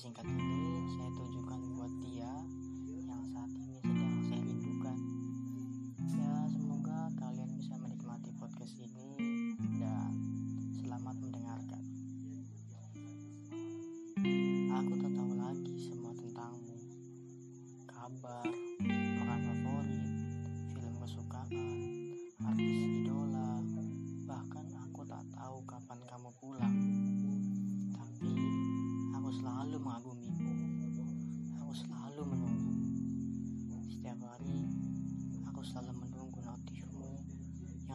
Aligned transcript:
singkat 0.00 0.24
ini 0.24 0.88
saya 0.96 1.12
tujukan 1.12 1.29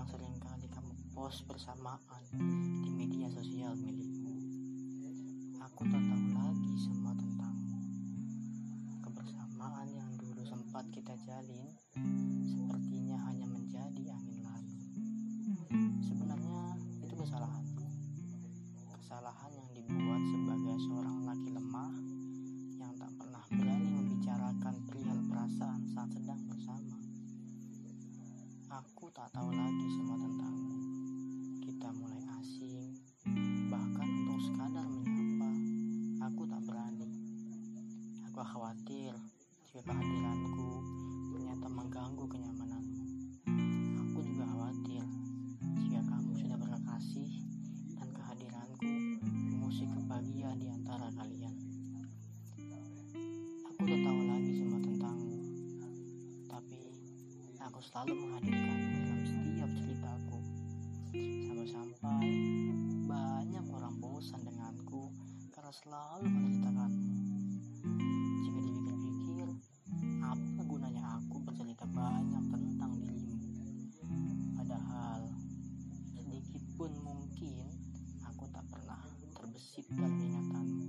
yang 0.06 0.22
sering 0.22 0.38
kali 0.38 0.70
kamu 0.70 0.94
post 1.18 1.50
bersamaan 1.50 2.22
di 2.86 2.94
media 2.94 3.26
sosial 3.34 3.74
milikmu. 3.74 4.38
Aku 5.66 5.82
tak 5.90 5.98
tahu 5.98 6.30
lagi 6.30 6.74
semua 6.78 7.10
tentangmu. 7.18 7.82
Kebersamaan 9.02 9.90
yang 9.90 10.14
dulu 10.22 10.46
sempat 10.46 10.86
kita 10.94 11.10
jalin 11.26 11.74
sepertinya 12.46 13.18
hanya 13.26 13.50
menjadi 13.50 14.14
angin 14.14 14.46
lalu. 14.46 14.78
Sebenarnya 16.06 16.78
itu 17.02 17.14
kesalahanku. 17.26 17.90
Kesalahan 19.02 19.52
yang 19.58 19.70
dibuat 19.74 20.22
sebagai 20.22 20.76
seorang 20.86 21.25
Aku 29.06 29.14
tak 29.14 29.30
tahu 29.38 29.54
lagi 29.54 29.86
semua 29.94 30.18
tentangmu. 30.18 30.78
Kita 31.62 31.94
mulai 31.94 32.26
asing, 32.42 32.90
bahkan 33.70 34.02
untuk 34.02 34.42
sekadar 34.42 34.82
menyapa, 34.82 35.50
aku 36.26 36.42
tak 36.50 36.62
berani. 36.66 37.06
Aku 38.26 38.42
khawatir 38.42 39.14
jika 39.62 39.86
kehadiranku 39.86 40.82
ternyata 41.38 41.70
mengganggu 41.70 42.26
kenyamananmu. 42.26 43.06
Aku 44.10 44.26
juga 44.26 44.50
khawatir 44.50 45.06
jika 45.86 46.02
kamu 46.02 46.32
sudah 46.42 46.58
berkasih 46.66 47.30
dan 48.02 48.10
kehadiranku 48.10 48.90
mengusik 49.30 49.86
kebahagiaan 49.86 50.58
di 50.58 50.66
antara 50.74 51.14
kalian. 51.14 51.54
Aku 53.70 53.82
tak 53.86 54.02
tahu 54.02 54.20
lagi 54.34 54.52
semua 54.58 54.82
tentangmu, 54.82 55.38
tapi 56.50 56.82
aku 57.62 57.80
selalu 57.86 58.14
menghadirkanmu 58.18 58.85
karena 65.96 66.12
selalu 66.12 66.28
menceritakanmu. 66.28 67.16
Jika 68.44 68.60
dipikir-pikir, 68.60 69.48
apa 70.20 70.62
gunanya 70.68 71.04
aku 71.24 71.40
bercerita 71.40 71.88
banyak 71.88 72.44
tentang 72.52 72.92
dirimu? 73.00 73.40
Padahal, 74.60 75.22
sedikit 76.12 76.64
pun 76.76 76.92
mungkin 77.00 77.64
aku 78.28 78.44
tak 78.52 78.68
pernah 78.68 79.08
terbesit 79.40 79.88
dalam 79.96 80.20
ingatanmu. 80.20 80.88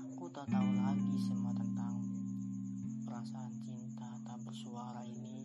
Aku 0.00 0.24
tak 0.32 0.48
tahu 0.48 0.70
lagi 0.72 1.16
semua 1.28 1.52
tentangmu. 1.52 2.08
Perasaan 3.04 3.52
cinta 3.68 4.16
tak 4.24 4.40
bersuara 4.48 5.04
ini 5.04 5.44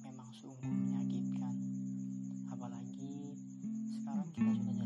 memang 0.00 0.32
sungguh 0.32 0.72
menyakitkan. 0.72 1.52
Apalagi 2.48 3.36
sekarang 3.92 4.28
kita 4.32 4.50
sudah 4.56 4.83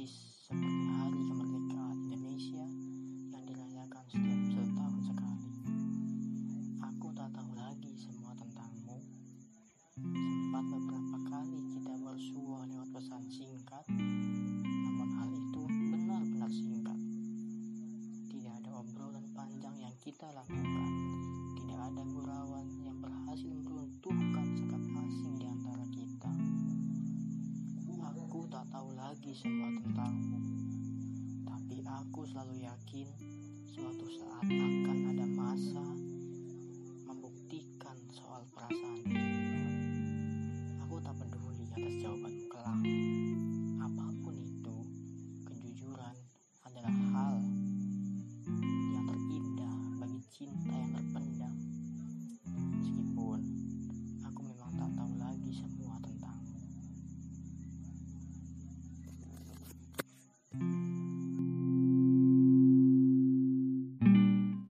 persis 0.00 0.48
seperti 0.48 0.84
hari 0.96 1.20
kemerdekaan 1.28 1.96
Indonesia 2.08 2.64
yang 3.36 3.44
dirayakan 3.44 4.04
setiap 4.08 4.40
setahun 4.48 5.00
sekali. 5.12 5.48
Aku 6.88 7.12
tak 7.12 7.28
tahu 7.36 7.52
lagi 7.52 7.92
semua 8.00 8.32
tentangmu. 8.32 8.96
Sempat 10.00 10.64
beberapa 10.72 11.16
kali 11.28 11.60
kita 11.76 11.94
bersua 12.00 12.58
lewat 12.72 12.88
pesan 12.96 13.22
singkat, 13.28 13.84
namun 14.64 15.08
hal 15.20 15.30
itu 15.36 15.62
benar-benar 15.68 16.48
singkat. 16.48 16.98
Tidak 18.32 18.54
ada 18.56 18.80
obrolan 18.80 19.26
panjang 19.36 19.76
yang 19.84 19.92
kita 20.00 20.32
lakukan. 20.32 20.79
Semua 29.30 29.70
tentangmu. 29.78 30.38
Tapi 31.46 31.86
aku 31.86 32.26
selalu 32.26 32.66
yakin 32.66 33.06
suatu 33.70 34.06
saat 34.10 34.42